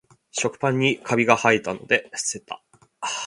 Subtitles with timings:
[0.31, 2.63] 食パンにカビがはえたので捨てた